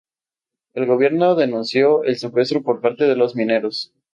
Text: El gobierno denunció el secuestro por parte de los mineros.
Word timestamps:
El 0.73 0.87
gobierno 0.87 1.35
denunció 1.35 2.03
el 2.05 2.17
secuestro 2.17 2.63
por 2.63 2.81
parte 2.81 3.03
de 3.03 3.15
los 3.15 3.35
mineros. 3.35 3.93